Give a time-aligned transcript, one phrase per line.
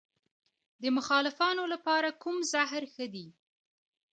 [0.81, 3.27] د ملخانو لپاره کوم زهر ښه دي؟